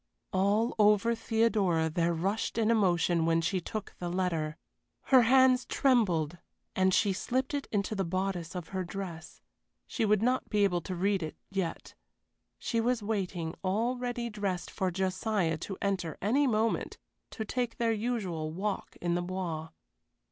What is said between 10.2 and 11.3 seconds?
not be able to read